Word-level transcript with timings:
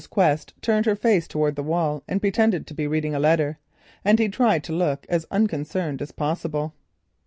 Quest 0.09 0.55
turned 0.63 0.87
her 0.87 0.95
face 0.95 1.27
towards 1.27 1.55
the 1.55 1.61
wall 1.61 2.01
and 2.07 2.19
pretended 2.23 2.65
to 2.65 2.73
be 2.73 2.87
reading 2.87 3.13
a 3.13 3.19
letter, 3.19 3.59
and 4.03 4.17
he 4.17 4.27
tried 4.29 4.63
to 4.63 4.73
look 4.73 5.05
as 5.09 5.27
unconcerned 5.29 6.01
as 6.01 6.11
possible. 6.11 6.73